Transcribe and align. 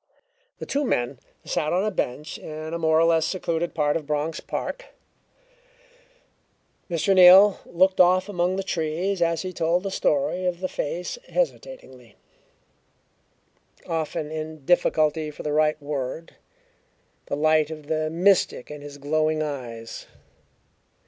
The 0.57 0.65
two 0.65 0.83
men 0.83 1.19
sat 1.45 1.71
on 1.71 1.85
a 1.85 1.91
bench 1.91 2.39
in 2.39 2.73
a 2.73 2.79
more 2.79 2.99
or 2.99 3.03
less 3.03 3.23
secluded 3.23 3.75
part 3.75 3.95
of 3.95 4.07
Bronx 4.07 4.39
Park. 4.39 4.85
Mr. 6.89 7.13
Neal 7.13 7.59
looked 7.67 8.01
off 8.01 8.27
among 8.27 8.55
the 8.55 8.63
trees 8.63 9.21
as 9.21 9.43
he 9.43 9.53
told 9.53 9.83
the 9.83 9.91
story 9.91 10.47
of 10.47 10.59
the 10.59 10.67
face 10.67 11.19
hesitatingly, 11.29 12.15
often 13.87 14.31
in 14.31 14.65
difficulty 14.65 15.29
for 15.29 15.43
the 15.43 15.53
right 15.53 15.79
word, 15.79 16.33
the 17.27 17.37
light 17.37 17.69
of 17.69 17.85
the 17.85 18.09
mystic 18.09 18.71
in 18.71 18.81
his 18.81 18.97
glowing 18.97 19.43
eyes. 19.43 20.07